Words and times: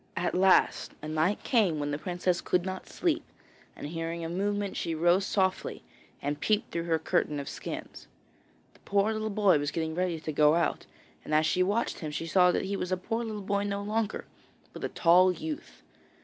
At 0.17 0.33
last 0.33 0.93
a 1.03 1.07
night 1.07 1.43
came 1.43 1.77
when 1.79 1.91
the 1.91 1.99
princess 1.99 2.41
could 2.41 2.65
not 2.65 2.89
sleep, 2.89 3.23
and 3.75 3.85
hearing 3.85 4.25
a 4.25 4.29
movement 4.29 4.75
she 4.75 4.95
rose 4.95 5.27
softly 5.27 5.83
and 6.23 6.39
peeped 6.39 6.71
through 6.71 6.85
her 6.85 6.97
curtain 6.97 7.39
of 7.39 7.47
skins. 7.47 8.07
The 8.73 8.79
poor 8.79 9.13
little 9.13 9.29
boy 9.29 9.59
was 9.59 9.69
getting 9.69 9.93
ready 9.93 10.19
to 10.19 10.31
go 10.31 10.55
out, 10.55 10.87
and 11.23 11.35
as 11.35 11.45
she 11.45 11.61
watched 11.61 11.99
him 11.99 12.09
she 12.09 12.25
saw 12.25 12.51
that 12.51 12.65
he 12.65 12.75
was 12.75 12.91
a 12.91 12.97
poor 12.97 13.23
little 13.23 13.43
boy 13.43 13.61
no 13.63 13.83
longer, 13.83 14.25
but 14.73 14.83
a 14.83 14.89
tall 14.89 15.31
youth. 15.31 15.83